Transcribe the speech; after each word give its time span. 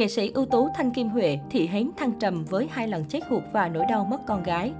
Nghệ 0.00 0.08
sĩ 0.08 0.30
ưu 0.34 0.46
tú 0.46 0.68
Thanh 0.74 0.90
Kim 0.90 1.08
Huệ 1.08 1.38
thị 1.50 1.66
hến 1.66 1.90
thăng 1.96 2.12
trầm 2.12 2.44
với 2.44 2.68
hai 2.70 2.88
lần 2.88 3.04
chết 3.04 3.20
hụt 3.28 3.42
và 3.52 3.68
nỗi 3.68 3.84
đau 3.88 4.04
mất 4.04 4.18
con 4.26 4.42
gái. 4.42 4.72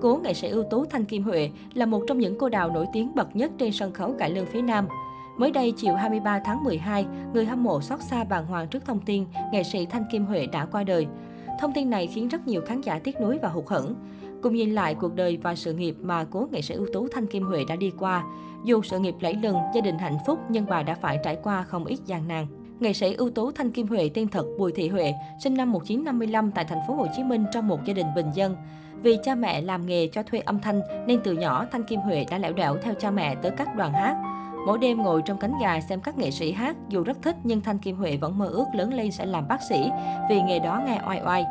Cố 0.00 0.20
nghệ 0.22 0.34
sĩ 0.34 0.48
ưu 0.48 0.62
tú 0.62 0.84
Thanh 0.84 1.04
Kim 1.04 1.22
Huệ 1.22 1.50
là 1.74 1.86
một 1.86 2.02
trong 2.08 2.18
những 2.18 2.38
cô 2.38 2.48
đào 2.48 2.70
nổi 2.70 2.86
tiếng 2.92 3.14
bậc 3.14 3.36
nhất 3.36 3.50
trên 3.58 3.72
sân 3.72 3.92
khấu 3.92 4.12
cải 4.18 4.30
lương 4.30 4.46
phía 4.46 4.62
Nam. 4.62 4.88
Mới 5.38 5.50
đây, 5.50 5.72
chiều 5.76 5.94
23 5.94 6.40
tháng 6.44 6.64
12, 6.64 7.06
người 7.32 7.44
hâm 7.44 7.64
mộ 7.64 7.80
xót 7.80 8.00
xa 8.02 8.24
bàng 8.24 8.46
hoàng 8.46 8.68
trước 8.68 8.84
thông 8.84 9.00
tin 9.00 9.24
nghệ 9.52 9.62
sĩ 9.62 9.86
Thanh 9.86 10.04
Kim 10.12 10.24
Huệ 10.24 10.46
đã 10.46 10.66
qua 10.66 10.84
đời. 10.84 11.06
Thông 11.60 11.72
tin 11.72 11.90
này 11.90 12.06
khiến 12.06 12.28
rất 12.28 12.46
nhiều 12.46 12.60
khán 12.66 12.80
giả 12.80 12.98
tiếc 12.98 13.20
nuối 13.20 13.38
và 13.42 13.48
hụt 13.48 13.66
hẫng. 13.66 13.94
Cùng 14.42 14.54
nhìn 14.54 14.74
lại 14.74 14.94
cuộc 14.94 15.14
đời 15.14 15.38
và 15.42 15.54
sự 15.54 15.72
nghiệp 15.72 15.96
mà 16.00 16.24
cố 16.24 16.48
nghệ 16.50 16.62
sĩ 16.62 16.74
ưu 16.74 16.86
tú 16.92 17.08
Thanh 17.12 17.26
Kim 17.26 17.42
Huệ 17.42 17.64
đã 17.68 17.76
đi 17.76 17.92
qua. 17.98 18.24
Dù 18.64 18.82
sự 18.82 18.98
nghiệp 18.98 19.14
lẫy 19.20 19.34
lừng, 19.34 19.56
gia 19.74 19.80
đình 19.80 19.98
hạnh 19.98 20.18
phúc 20.26 20.38
nhưng 20.48 20.66
bà 20.66 20.82
đã 20.82 20.94
phải 20.94 21.18
trải 21.24 21.38
qua 21.42 21.62
không 21.62 21.84
ít 21.84 21.98
gian 22.06 22.28
nan. 22.28 22.46
Nghệ 22.80 22.92
sĩ 22.92 23.14
ưu 23.14 23.30
tú 23.30 23.52
Thanh 23.52 23.70
Kim 23.70 23.86
Huệ 23.86 24.10
tên 24.14 24.28
thật 24.28 24.46
Bùi 24.58 24.72
Thị 24.72 24.88
Huệ, 24.88 25.14
sinh 25.38 25.54
năm 25.54 25.72
1955 25.72 26.50
tại 26.50 26.64
thành 26.64 26.78
phố 26.88 26.94
Hồ 26.94 27.06
Chí 27.16 27.22
Minh 27.24 27.44
trong 27.52 27.68
một 27.68 27.84
gia 27.84 27.94
đình 27.94 28.06
bình 28.16 28.26
dân. 28.34 28.56
Vì 29.02 29.18
cha 29.24 29.34
mẹ 29.34 29.60
làm 29.60 29.86
nghề 29.86 30.06
cho 30.06 30.22
thuê 30.22 30.40
âm 30.40 30.60
thanh 30.60 30.80
nên 31.06 31.20
từ 31.24 31.32
nhỏ 31.32 31.66
Thanh 31.72 31.84
Kim 31.84 32.00
Huệ 32.00 32.24
đã 32.30 32.38
lẻo 32.38 32.52
đảo 32.52 32.76
theo 32.82 32.94
cha 32.94 33.10
mẹ 33.10 33.34
tới 33.42 33.52
các 33.56 33.76
đoàn 33.76 33.92
hát. 33.92 34.16
Mỗi 34.66 34.78
đêm 34.78 35.02
ngồi 35.02 35.22
trong 35.26 35.38
cánh 35.38 35.52
gà 35.62 35.80
xem 35.80 36.00
các 36.00 36.18
nghệ 36.18 36.30
sĩ 36.30 36.52
hát, 36.52 36.76
dù 36.88 37.02
rất 37.02 37.22
thích 37.22 37.36
nhưng 37.44 37.60
Thanh 37.60 37.78
Kim 37.78 37.96
Huệ 37.96 38.16
vẫn 38.16 38.38
mơ 38.38 38.46
ước 38.46 38.66
lớn 38.74 38.94
lên 38.94 39.12
sẽ 39.12 39.26
làm 39.26 39.48
bác 39.48 39.62
sĩ 39.68 39.90
vì 40.30 40.42
nghề 40.42 40.58
đó 40.58 40.82
nghe 40.86 41.00
oai 41.06 41.20
oai. 41.26 41.44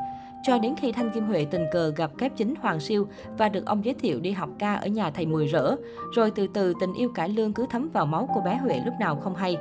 Cho 0.43 0.57
đến 0.59 0.75
khi 0.77 0.91
Thanh 0.91 1.11
Kim 1.13 1.27
Huệ 1.27 1.45
tình 1.45 1.65
cờ 1.71 1.91
gặp 1.95 2.11
kép 2.17 2.31
chính 2.35 2.53
Hoàng 2.61 2.79
Siêu 2.79 3.07
và 3.37 3.49
được 3.49 3.65
ông 3.65 3.85
giới 3.85 3.93
thiệu 3.93 4.19
đi 4.19 4.31
học 4.31 4.49
ca 4.59 4.75
ở 4.75 4.87
nhà 4.87 5.11
thầy 5.11 5.25
mùi 5.25 5.47
Rỡ, 5.47 5.75
rồi 6.15 6.31
từ 6.31 6.47
từ 6.47 6.73
tình 6.79 6.93
yêu 6.93 7.09
cải 7.09 7.29
lương 7.29 7.53
cứ 7.53 7.65
thấm 7.69 7.89
vào 7.93 8.05
máu 8.05 8.29
của 8.33 8.41
bé 8.41 8.55
Huệ 8.55 8.79
lúc 8.85 8.93
nào 8.99 9.15
không 9.15 9.35
hay. 9.35 9.57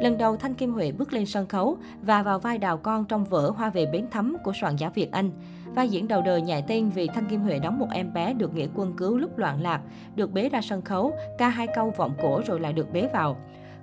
Lần 0.00 0.18
đầu 0.18 0.36
Thanh 0.36 0.54
Kim 0.54 0.72
Huệ 0.72 0.92
bước 0.92 1.12
lên 1.12 1.26
sân 1.26 1.46
khấu 1.46 1.78
và 2.02 2.22
vào 2.22 2.38
vai 2.38 2.58
đào 2.58 2.76
con 2.76 3.04
trong 3.04 3.24
vở 3.24 3.50
Hoa 3.50 3.70
về 3.70 3.86
bến 3.86 4.06
thắm 4.10 4.36
của 4.44 4.52
soạn 4.60 4.76
giả 4.76 4.90
Việt 4.94 5.12
Anh. 5.12 5.30
Vai 5.74 5.88
diễn 5.88 6.08
đầu 6.08 6.22
đời 6.22 6.42
nhảy 6.42 6.64
tên 6.68 6.90
vì 6.90 7.06
Thanh 7.06 7.26
Kim 7.26 7.40
Huệ 7.40 7.58
đóng 7.58 7.78
một 7.78 7.86
em 7.92 8.12
bé 8.12 8.34
được 8.34 8.54
nghĩa 8.54 8.66
quân 8.74 8.92
cứu 8.96 9.18
lúc 9.18 9.38
loạn 9.38 9.62
lạc, 9.62 9.80
được 10.14 10.32
bế 10.32 10.48
ra 10.48 10.60
sân 10.62 10.82
khấu, 10.82 11.12
ca 11.38 11.48
hai 11.48 11.66
câu 11.74 11.92
vọng 11.96 12.14
cổ 12.22 12.42
rồi 12.46 12.60
lại 12.60 12.72
được 12.72 12.92
bế 12.92 13.08
vào. 13.12 13.36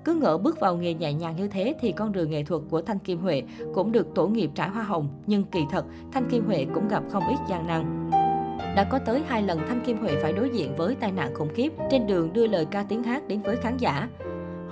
Cứ 0.06 0.16
ngỡ 0.16 0.38
bước 0.38 0.60
vào 0.60 0.78
nghề 0.78 0.94
nhẹ 0.94 1.14
nhàng 1.14 1.36
như 1.36 1.48
thế 1.48 1.74
thì 1.80 1.92
con 1.92 2.12
đường 2.12 2.32
nghệ 2.32 2.44
thuật 2.44 2.62
của 2.70 2.82
Thanh 2.82 3.00
Kim 3.00 3.20
Huệ 3.20 3.44
cũng 3.74 3.92
được 3.92 4.08
tổ 4.16 4.28
nghiệp 4.28 4.50
trải 4.56 4.70
hoa 4.70 4.84
hồng. 4.84 5.10
Nhưng 5.26 5.44
kỳ 5.44 5.62
thật, 5.72 5.86
Thanh 6.12 6.30
Kim 6.30 6.46
Huệ 6.46 6.66
cũng 6.74 6.88
gặp 6.88 7.04
không 7.12 7.28
ít 7.28 7.38
gian 7.50 7.68
nan. 7.68 8.10
Đã 8.76 8.84
có 8.84 9.00
tới 9.00 9.24
hai 9.28 9.42
lần 9.44 9.60
Thanh 9.68 9.82
Kim 9.86 9.98
Huệ 9.98 10.16
phải 10.22 10.34
đối 10.34 10.50
diện 10.50 10.76
với 10.76 10.96
tai 10.96 11.12
nạn 11.12 11.34
khủng 11.36 11.54
khiếp 11.54 11.74
trên 11.92 12.08
đường 12.08 12.34
đưa 12.34 12.48
lời 12.48 12.66
ca 12.66 12.84
tiếng 12.84 13.04
hát 13.04 13.28
đến 13.28 13.42
với 13.42 13.58
khán 13.58 13.78
giả. 13.78 14.08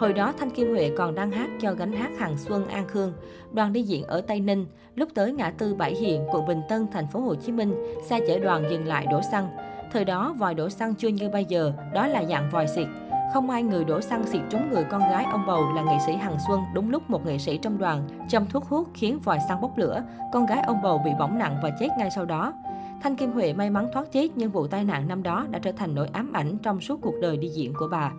Hồi 0.02 0.14
đó 0.14 0.34
Thanh 0.38 0.50
Kim 0.50 0.70
Huệ 0.70 0.92
còn 0.98 1.16
đang 1.16 1.32
hát 1.32 1.50
cho 1.60 1.74
gánh 1.74 1.94
hát 1.94 2.12
Hàng 2.20 2.38
Xuân 2.38 2.68
An 2.68 2.88
Khương. 2.88 3.14
Đoàn 3.52 3.74
đi 3.74 3.82
diễn 3.82 4.04
ở 4.04 4.22
Tây 4.22 4.40
Ninh, 4.40 4.66
lúc 4.96 5.10
tới 5.14 5.34
ngã 5.34 5.52
tư 5.58 5.76
Bảy 5.76 5.96
Hiện, 5.96 6.24
quận 6.32 6.48
Bình 6.48 6.62
Tân, 6.70 6.88
thành 6.92 7.08
phố 7.08 7.20
Hồ 7.20 7.36
Chí 7.36 7.52
Minh, 7.52 7.76
xe 8.04 8.20
chở 8.28 8.40
đoàn 8.40 8.64
dừng 8.72 8.88
lại 8.88 9.08
đổ 9.12 9.22
xăng. 9.32 9.48
Thời 9.92 10.06
đó 10.06 10.36
vòi 10.38 10.54
đổ 10.54 10.70
xăng 10.70 10.96
chưa 10.96 11.08
như 11.08 11.30
bây 11.30 11.46
giờ, 11.46 11.74
đó 11.94 12.08
là 12.08 12.24
dạng 12.24 12.50
vòi 12.52 12.68
xịt. 12.68 12.88
Không 13.34 13.50
ai 13.50 13.64
người 13.64 13.86
đổ 13.86 14.02
xăng 14.02 14.26
xịt 14.26 14.42
trúng 14.50 14.70
người 14.70 14.84
con 14.84 15.02
gái 15.02 15.26
ông 15.32 15.44
bầu 15.48 15.64
là 15.76 15.84
nghệ 15.84 15.98
sĩ 16.06 16.14
Hằng 16.14 16.38
Xuân 16.48 16.62
đúng 16.74 16.90
lúc 16.90 17.10
một 17.10 17.26
nghệ 17.26 17.38
sĩ 17.38 17.58
trong 17.58 17.78
đoàn 17.78 18.08
châm 18.30 18.46
thuốc 18.46 18.66
hút 18.66 18.88
khiến 18.94 19.20
vòi 19.20 19.40
xăng 19.48 19.62
bốc 19.62 19.78
lửa. 19.78 20.04
Con 20.34 20.46
gái 20.46 20.64
ông 20.68 20.82
bầu 20.84 21.02
bị 21.06 21.12
bỏng 21.20 21.40
nặng 21.40 21.58
và 21.64 21.70
chết 21.80 21.90
ngay 21.98 22.10
sau 22.16 22.26
đó. 22.26 22.54
Thanh 23.02 23.16
Kim 23.16 23.32
Huệ 23.32 23.54
may 23.54 23.70
mắn 23.70 23.88
thoát 23.94 24.12
chết 24.12 24.28
nhưng 24.36 24.52
vụ 24.52 24.68
tai 24.68 24.84
nạn 24.84 25.08
năm 25.08 25.24
đó 25.24 25.46
đã 25.50 25.60
trở 25.60 25.72
thành 25.72 25.96
nỗi 25.96 26.08
ám 26.14 26.34
ảnh 26.34 26.58
trong 26.64 26.82
suốt 26.82 27.00
cuộc 27.02 27.16
đời 27.22 27.38
đi 27.38 27.48
diễn 27.48 27.74
của 27.74 27.88
bà. 27.92 28.12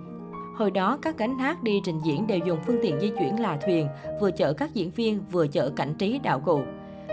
Hồi 0.57 0.71
đó, 0.71 0.99
các 1.03 1.19
gánh 1.19 1.39
hát 1.39 1.63
đi 1.63 1.81
trình 1.85 2.01
diễn 2.05 2.27
đều 2.27 2.39
dùng 2.39 2.59
phương 2.67 2.79
tiện 2.83 3.01
di 3.01 3.11
chuyển 3.19 3.41
là 3.41 3.59
thuyền, 3.67 3.89
vừa 4.21 4.31
chở 4.31 4.53
các 4.53 4.75
diễn 4.75 4.91
viên, 4.91 5.25
vừa 5.31 5.47
chở 5.47 5.71
cảnh 5.77 5.95
trí 5.99 6.19
đạo 6.19 6.41
cụ. 6.41 6.61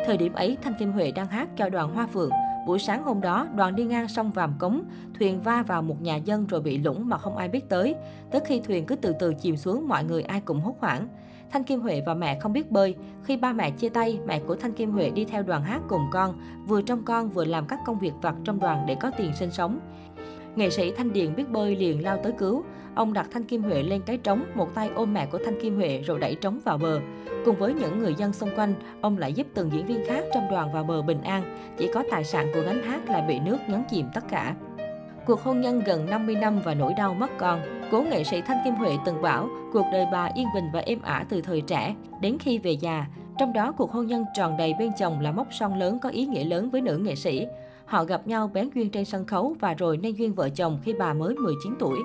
Thời 0.06 0.18
điểm 0.18 0.34
ấy, 0.34 0.58
Thanh 0.62 0.74
Kim 0.80 0.92
Huệ 0.92 1.12
đang 1.12 1.28
hát 1.28 1.50
cho 1.58 1.70
đoàn 1.70 1.94
Hoa 1.94 2.08
Phượng. 2.08 2.30
Buổi 2.68 2.80
sáng 2.80 3.04
hôm 3.04 3.22
đó, 3.22 3.48
đoàn 3.56 3.76
đi 3.76 3.84
ngang 3.84 4.08
sông 4.08 4.32
Vàm 4.32 4.54
Cống, 4.60 4.84
thuyền 5.20 5.42
va 5.42 5.64
vào 5.68 5.82
một 5.82 6.02
nhà 6.02 6.16
dân 6.16 6.48
rồi 6.48 6.62
bị 6.62 6.78
lũng 6.78 7.10
mà 7.10 7.18
không 7.18 7.38
ai 7.38 7.48
biết 7.48 7.70
tới. 7.70 7.96
Tới 8.32 8.42
khi 8.46 8.60
thuyền 8.60 8.86
cứ 8.86 8.96
từ 8.96 9.14
từ 9.20 9.34
chìm 9.34 9.58
xuống, 9.58 9.88
mọi 9.88 10.04
người 10.04 10.24
ai 10.24 10.42
cũng 10.42 10.62
hốt 10.62 10.76
hoảng. 10.80 11.08
Thanh 11.52 11.64
Kim 11.64 11.80
Huệ 11.80 12.02
và 12.06 12.14
mẹ 12.14 12.40
không 12.40 12.54
biết 12.54 12.72
bơi. 12.72 12.96
Khi 13.24 13.38
ba 13.38 13.54
mẹ 13.54 13.72
chia 13.72 13.90
tay, 13.90 14.20
mẹ 14.28 14.40
của 14.40 14.56
Thanh 14.56 14.74
Kim 14.74 14.92
Huệ 14.92 15.10
đi 15.10 15.26
theo 15.26 15.44
đoàn 15.44 15.64
hát 15.64 15.82
cùng 15.90 16.06
con, 16.12 16.40
vừa 16.68 16.82
trông 16.82 17.04
con 17.06 17.30
vừa 17.30 17.46
làm 17.46 17.66
các 17.68 17.80
công 17.86 18.00
việc 18.00 18.14
vặt 18.22 18.36
trong 18.44 18.60
đoàn 18.60 18.86
để 18.88 18.96
có 18.96 19.12
tiền 19.18 19.32
sinh 19.36 19.52
sống. 19.52 19.80
Nghệ 20.56 20.70
sĩ 20.70 20.92
Thanh 20.92 21.14
Điền 21.14 21.36
biết 21.36 21.50
bơi 21.50 21.76
liền 21.76 22.04
lao 22.04 22.18
tới 22.24 22.32
cứu. 22.38 22.64
Ông 22.96 23.14
đặt 23.14 23.28
Thanh 23.32 23.44
Kim 23.44 23.64
Huệ 23.64 23.84
lên 23.84 24.02
cái 24.06 24.18
trống, 24.18 24.44
một 24.56 24.76
tay 24.76 24.90
ôm 24.96 25.14
mẹ 25.14 25.26
của 25.26 25.38
Thanh 25.46 25.62
Kim 25.62 25.76
Huệ 25.76 26.02
rồi 26.02 26.20
đẩy 26.20 26.36
trống 26.36 26.60
vào 26.64 26.78
bờ. 26.78 27.00
Cùng 27.46 27.56
với 27.56 27.74
những 27.74 28.00
người 28.00 28.16
dân 28.16 28.34
xung 28.34 28.50
quanh, 28.56 28.74
ông 29.02 29.18
lại 29.18 29.34
giúp 29.34 29.48
từng 29.54 29.72
diễn 29.72 29.86
viên 29.86 30.06
khác 30.06 30.24
trong 30.34 30.48
đoàn 30.52 30.74
vào 30.74 30.84
bờ 30.84 31.02
bình 31.02 31.22
an. 31.22 31.44
Chỉ 31.78 31.90
có 31.94 32.04
tài 32.12 32.24
sản 32.24 32.52
của 32.54 32.62
gánh 32.62 32.84
hát 32.84 33.10
là 33.10 33.22
bị 33.22 33.40
nước 33.40 33.58
nhấn 33.68 33.84
chìm 33.90 34.06
tất 34.14 34.24
cả. 34.30 34.56
Cuộc 35.26 35.42
hôn 35.44 35.62
nhân 35.62 35.82
gần 35.86 36.10
50 36.10 36.36
năm 36.36 36.62
và 36.64 36.74
nỗi 36.74 36.94
đau 36.98 37.14
mất 37.14 37.38
con. 37.38 37.62
Cố 37.92 38.02
nghệ 38.02 38.24
sĩ 38.24 38.42
Thanh 38.42 38.58
Kim 38.66 38.74
Huệ 38.74 38.98
từng 39.06 39.22
bảo, 39.22 39.50
cuộc 39.74 39.86
đời 39.92 40.06
bà 40.12 40.30
yên 40.36 40.48
bình 40.56 40.66
và 40.74 40.80
êm 40.80 41.02
ả 41.02 41.26
từ 41.30 41.42
thời 41.42 41.62
trẻ, 41.62 41.96
đến 42.22 42.38
khi 42.40 42.58
về 42.58 42.72
già. 42.72 43.06
Trong 43.38 43.54
đó, 43.54 43.72
cuộc 43.72 43.92
hôn 43.92 44.08
nhân 44.08 44.26
tròn 44.34 44.58
đầy 44.58 44.74
bên 44.80 44.92
chồng 45.00 45.20
là 45.20 45.32
mốc 45.32 45.48
son 45.52 45.80
lớn 45.80 46.00
có 46.00 46.10
ý 46.10 46.26
nghĩa 46.26 46.44
lớn 46.44 46.70
với 46.70 46.82
nữ 46.82 46.98
nghệ 46.98 47.16
sĩ. 47.16 47.48
Họ 47.90 48.04
gặp 48.04 48.28
nhau 48.28 48.50
bén 48.54 48.70
duyên 48.76 48.90
trên 48.90 49.06
sân 49.06 49.26
khấu 49.26 49.56
và 49.60 49.74
rồi 49.74 49.98
nên 49.98 50.16
duyên 50.16 50.34
vợ 50.34 50.50
chồng 50.50 50.80
khi 50.84 50.94
bà 51.00 51.14
mới 51.14 51.36
19 51.36 51.76
tuổi. 51.80 52.00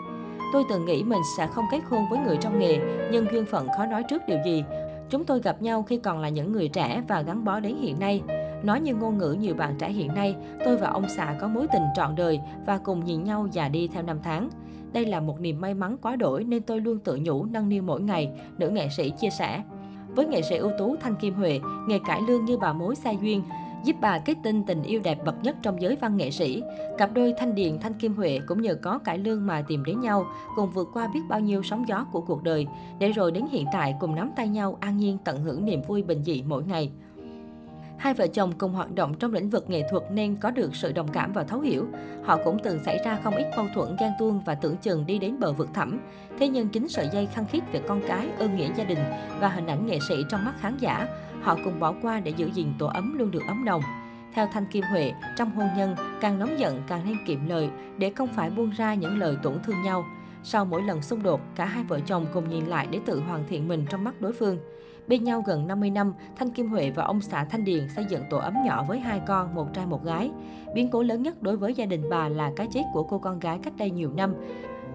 Tôi 0.52 0.64
từng 0.70 0.84
nghĩ 0.84 1.02
mình 1.02 1.22
sẽ 1.38 1.46
không 1.46 1.64
kết 1.70 1.80
hôn 1.88 2.04
với 2.10 2.18
người 2.18 2.36
trong 2.40 2.58
nghề, 2.58 2.78
nhưng 3.12 3.26
duyên 3.32 3.46
phận 3.46 3.68
khó 3.76 3.86
nói 3.86 4.02
trước 4.02 4.22
điều 4.28 4.38
gì. 4.44 4.64
Chúng 5.10 5.24
tôi 5.24 5.40
gặp 5.40 5.62
nhau 5.62 5.82
khi 5.82 5.96
còn 5.96 6.20
là 6.20 6.28
những 6.28 6.52
người 6.52 6.68
trẻ 6.68 7.02
và 7.08 7.22
gắn 7.22 7.44
bó 7.44 7.60
đến 7.60 7.76
hiện 7.76 8.00
nay. 8.00 8.22
Nói 8.62 8.80
như 8.80 8.94
ngôn 8.94 9.18
ngữ 9.18 9.32
nhiều 9.32 9.54
bạn 9.54 9.74
trẻ 9.78 9.92
hiện 9.92 10.14
nay, 10.14 10.36
tôi 10.64 10.76
và 10.76 10.88
ông 10.88 11.08
xã 11.16 11.36
có 11.40 11.48
mối 11.48 11.66
tình 11.72 11.82
trọn 11.96 12.16
đời 12.16 12.40
và 12.66 12.78
cùng 12.78 13.04
nhìn 13.04 13.24
nhau 13.24 13.48
già 13.52 13.68
đi 13.68 13.88
theo 13.88 14.02
năm 14.02 14.18
tháng. 14.22 14.48
Đây 14.92 15.06
là 15.06 15.20
một 15.20 15.40
niềm 15.40 15.60
may 15.60 15.74
mắn 15.74 15.96
quá 16.02 16.16
đổi 16.16 16.44
nên 16.44 16.62
tôi 16.62 16.80
luôn 16.80 16.98
tự 16.98 17.18
nhủ 17.22 17.44
nâng 17.44 17.68
niu 17.68 17.82
mỗi 17.82 18.00
ngày, 18.00 18.30
nữ 18.58 18.70
nghệ 18.70 18.88
sĩ 18.96 19.10
chia 19.10 19.30
sẻ. 19.30 19.62
Với 20.08 20.26
nghệ 20.26 20.42
sĩ 20.42 20.56
ưu 20.56 20.70
tú 20.78 20.96
Thanh 21.00 21.16
Kim 21.16 21.34
Huệ, 21.34 21.60
nghề 21.88 21.98
cải 21.98 22.20
lương 22.28 22.44
như 22.44 22.56
bà 22.58 22.72
mối 22.72 22.94
xa 22.94 23.10
duyên, 23.10 23.42
giúp 23.84 23.96
bà 24.00 24.18
kết 24.18 24.36
tinh 24.42 24.62
tình 24.66 24.82
yêu 24.82 25.00
đẹp 25.04 25.18
bậc 25.24 25.34
nhất 25.42 25.56
trong 25.62 25.82
giới 25.82 25.96
văn 25.96 26.16
nghệ 26.16 26.30
sĩ. 26.30 26.62
Cặp 26.98 27.12
đôi 27.12 27.34
Thanh 27.38 27.54
Điền, 27.54 27.78
Thanh 27.78 27.94
Kim 27.94 28.14
Huệ 28.14 28.40
cũng 28.46 28.62
nhờ 28.62 28.74
có 28.74 28.98
cải 28.98 29.18
lương 29.18 29.46
mà 29.46 29.64
tìm 29.68 29.84
đến 29.84 30.00
nhau, 30.00 30.26
cùng 30.56 30.70
vượt 30.70 30.88
qua 30.92 31.08
biết 31.14 31.20
bao 31.28 31.40
nhiêu 31.40 31.62
sóng 31.62 31.88
gió 31.88 32.06
của 32.12 32.20
cuộc 32.20 32.42
đời, 32.42 32.66
để 32.98 33.12
rồi 33.12 33.32
đến 33.32 33.46
hiện 33.50 33.66
tại 33.72 33.94
cùng 34.00 34.14
nắm 34.14 34.30
tay 34.36 34.48
nhau 34.48 34.76
an 34.80 34.96
nhiên 34.96 35.18
tận 35.24 35.42
hưởng 35.42 35.64
niềm 35.64 35.82
vui 35.82 36.02
bình 36.02 36.22
dị 36.22 36.42
mỗi 36.42 36.64
ngày. 36.64 36.90
Hai 37.98 38.14
vợ 38.14 38.26
chồng 38.26 38.52
cùng 38.58 38.72
hoạt 38.72 38.94
động 38.94 39.14
trong 39.14 39.32
lĩnh 39.32 39.50
vực 39.50 39.70
nghệ 39.70 39.82
thuật 39.90 40.02
nên 40.10 40.36
có 40.36 40.50
được 40.50 40.74
sự 40.74 40.92
đồng 40.92 41.08
cảm 41.08 41.32
và 41.32 41.44
thấu 41.44 41.60
hiểu. 41.60 41.86
Họ 42.24 42.38
cũng 42.44 42.58
từng 42.64 42.84
xảy 42.84 42.98
ra 43.04 43.18
không 43.24 43.36
ít 43.36 43.46
mâu 43.56 43.66
thuẫn 43.74 43.96
ghen 44.00 44.12
tuông 44.18 44.40
và 44.46 44.54
tưởng 44.54 44.76
chừng 44.76 45.06
đi 45.06 45.18
đến 45.18 45.40
bờ 45.40 45.52
vực 45.52 45.68
thẳm. 45.74 46.00
Thế 46.38 46.48
nhưng 46.48 46.68
chính 46.68 46.88
sợi 46.88 47.08
dây 47.12 47.26
khăng 47.26 47.46
khít 47.46 47.62
về 47.72 47.80
con 47.88 48.02
cái, 48.08 48.28
ơn 48.38 48.56
nghĩa 48.56 48.68
gia 48.76 48.84
đình 48.84 48.98
và 49.40 49.48
hình 49.48 49.66
ảnh 49.66 49.86
nghệ 49.86 49.98
sĩ 50.08 50.14
trong 50.28 50.44
mắt 50.44 50.54
khán 50.60 50.76
giả, 50.76 51.08
họ 51.42 51.56
cùng 51.64 51.80
bỏ 51.80 51.94
qua 52.02 52.20
để 52.20 52.32
giữ 52.36 52.50
gìn 52.54 52.72
tổ 52.78 52.86
ấm 52.86 53.18
luôn 53.18 53.30
được 53.30 53.42
ấm 53.48 53.64
nồng. 53.64 53.82
Theo 54.34 54.48
Thanh 54.52 54.66
Kim 54.66 54.84
Huệ, 54.84 55.12
trong 55.36 55.50
hôn 55.50 55.68
nhân, 55.76 55.96
càng 56.20 56.38
nóng 56.38 56.58
giận 56.58 56.82
càng 56.86 57.00
nên 57.04 57.16
kiệm 57.26 57.48
lời 57.48 57.70
để 57.98 58.12
không 58.16 58.28
phải 58.36 58.50
buông 58.50 58.70
ra 58.70 58.94
những 58.94 59.18
lời 59.18 59.36
tổn 59.42 59.58
thương 59.66 59.82
nhau. 59.82 60.04
Sau 60.42 60.64
mỗi 60.64 60.82
lần 60.82 61.02
xung 61.02 61.22
đột, 61.22 61.40
cả 61.56 61.64
hai 61.64 61.84
vợ 61.84 62.00
chồng 62.00 62.26
cùng 62.32 62.48
nhìn 62.48 62.66
lại 62.66 62.88
để 62.90 63.00
tự 63.06 63.20
hoàn 63.20 63.44
thiện 63.48 63.68
mình 63.68 63.86
trong 63.90 64.04
mắt 64.04 64.20
đối 64.20 64.32
phương. 64.32 64.58
Bên 65.08 65.24
nhau 65.24 65.42
gần 65.46 65.66
50 65.66 65.90
năm, 65.90 66.14
Thanh 66.36 66.50
Kim 66.50 66.68
Huệ 66.68 66.90
và 66.90 67.04
ông 67.04 67.20
xã 67.20 67.44
Thanh 67.44 67.64
Điền 67.64 67.88
xây 67.96 68.04
dựng 68.08 68.22
tổ 68.30 68.38
ấm 68.38 68.54
nhỏ 68.64 68.84
với 68.88 68.98
hai 68.98 69.20
con, 69.26 69.54
một 69.54 69.74
trai 69.74 69.86
một 69.86 70.04
gái. 70.04 70.30
Biến 70.74 70.90
cố 70.90 71.02
lớn 71.02 71.22
nhất 71.22 71.42
đối 71.42 71.56
với 71.56 71.74
gia 71.74 71.86
đình 71.86 72.02
bà 72.10 72.28
là 72.28 72.52
cái 72.56 72.68
chết 72.72 72.82
của 72.92 73.02
cô 73.02 73.18
con 73.18 73.38
gái 73.38 73.58
cách 73.62 73.76
đây 73.76 73.90
nhiều 73.90 74.12
năm. 74.12 74.34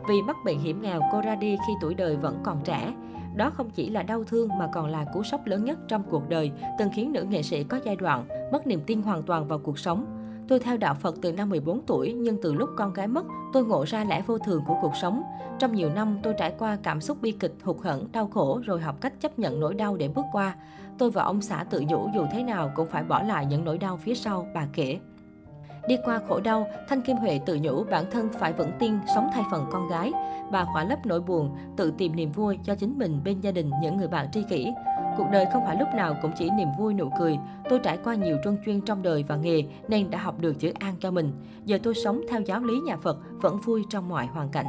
Vì 0.07 0.21
mắc 0.21 0.35
bệnh 0.45 0.59
hiểm 0.59 0.81
nghèo, 0.81 1.01
cô 1.11 1.21
ra 1.21 1.35
đi 1.35 1.57
khi 1.67 1.73
tuổi 1.81 1.93
đời 1.93 2.15
vẫn 2.15 2.39
còn 2.43 2.61
trẻ. 2.63 2.93
Đó 3.35 3.49
không 3.49 3.69
chỉ 3.69 3.89
là 3.89 4.03
đau 4.03 4.23
thương 4.23 4.49
mà 4.59 4.67
còn 4.73 4.87
là 4.87 5.05
cú 5.13 5.23
sốc 5.23 5.45
lớn 5.45 5.65
nhất 5.65 5.79
trong 5.87 6.03
cuộc 6.09 6.29
đời, 6.29 6.51
từng 6.79 6.89
khiến 6.95 7.11
nữ 7.11 7.23
nghệ 7.23 7.43
sĩ 7.43 7.63
có 7.63 7.79
giai 7.85 7.95
đoạn 7.95 8.27
mất 8.51 8.67
niềm 8.67 8.81
tin 8.85 9.01
hoàn 9.01 9.23
toàn 9.23 9.47
vào 9.47 9.59
cuộc 9.59 9.79
sống. 9.79 10.18
Tôi 10.49 10.59
theo 10.59 10.77
đạo 10.77 10.93
Phật 10.93 11.15
từ 11.21 11.31
năm 11.31 11.49
14 11.49 11.81
tuổi, 11.87 12.13
nhưng 12.13 12.37
từ 12.41 12.53
lúc 12.53 12.69
con 12.77 12.93
gái 12.93 13.07
mất, 13.07 13.25
tôi 13.53 13.65
ngộ 13.65 13.85
ra 13.85 14.03
lẽ 14.03 14.21
vô 14.27 14.37
thường 14.37 14.63
của 14.67 14.77
cuộc 14.81 14.95
sống. 14.95 15.23
Trong 15.59 15.75
nhiều 15.75 15.89
năm, 15.89 16.19
tôi 16.23 16.33
trải 16.37 16.53
qua 16.59 16.77
cảm 16.83 17.01
xúc 17.01 17.17
bi 17.21 17.31
kịch, 17.31 17.53
hụt 17.63 17.77
hẫng, 17.83 18.07
đau 18.11 18.27
khổ 18.27 18.61
rồi 18.65 18.81
học 18.81 19.01
cách 19.01 19.13
chấp 19.21 19.39
nhận 19.39 19.59
nỗi 19.59 19.73
đau 19.73 19.97
để 19.97 20.07
bước 20.07 20.25
qua. 20.31 20.55
Tôi 20.97 21.11
và 21.11 21.23
ông 21.23 21.41
xã 21.41 21.63
tự 21.69 21.83
nhủ 21.87 22.09
dù 22.15 22.25
thế 22.31 22.43
nào 22.43 22.71
cũng 22.75 22.87
phải 22.87 23.03
bỏ 23.03 23.23
lại 23.23 23.45
những 23.45 23.65
nỗi 23.65 23.77
đau 23.77 23.97
phía 23.97 24.15
sau, 24.15 24.47
bà 24.53 24.67
kể. 24.73 24.99
Đi 25.87 25.97
qua 26.05 26.19
khổ 26.27 26.39
đau, 26.39 26.67
Thanh 26.87 27.01
Kim 27.01 27.17
Huệ 27.17 27.39
tự 27.45 27.59
nhủ 27.61 27.83
bản 27.83 28.05
thân 28.11 28.29
phải 28.39 28.53
vững 28.53 28.71
tin 28.79 28.93
sống 29.15 29.29
thay 29.33 29.43
phần 29.51 29.65
con 29.71 29.87
gái. 29.89 30.11
Bà 30.51 30.65
khỏa 30.73 30.83
lấp 30.83 31.05
nỗi 31.05 31.21
buồn, 31.21 31.57
tự 31.77 31.93
tìm 31.97 32.15
niềm 32.15 32.31
vui 32.31 32.59
cho 32.63 32.75
chính 32.75 32.97
mình 32.97 33.21
bên 33.23 33.41
gia 33.41 33.51
đình 33.51 33.71
những 33.81 33.97
người 33.97 34.07
bạn 34.07 34.31
tri 34.31 34.43
kỷ. 34.49 34.67
Cuộc 35.19 35.29
đời 35.31 35.45
không 35.53 35.63
phải 35.65 35.75
lúc 35.79 35.87
nào 35.95 36.15
cũng 36.21 36.31
chỉ 36.37 36.49
niềm 36.49 36.67
vui 36.77 36.93
nụ 36.93 37.11
cười. 37.19 37.37
Tôi 37.69 37.79
trải 37.79 37.97
qua 38.03 38.15
nhiều 38.15 38.37
truân 38.43 38.57
chuyên 38.65 38.81
trong 38.81 39.01
đời 39.01 39.25
và 39.27 39.35
nghề 39.35 39.63
nên 39.87 40.09
đã 40.09 40.17
học 40.17 40.35
được 40.39 40.59
chữ 40.59 40.71
an 40.79 40.95
cho 40.99 41.11
mình. 41.11 41.31
Giờ 41.65 41.79
tôi 41.83 41.95
sống 41.95 42.21
theo 42.29 42.41
giáo 42.41 42.63
lý 42.63 42.79
nhà 42.79 42.97
Phật, 42.97 43.17
vẫn 43.41 43.57
vui 43.57 43.83
trong 43.89 44.09
mọi 44.09 44.25
hoàn 44.25 44.49
cảnh. 44.49 44.65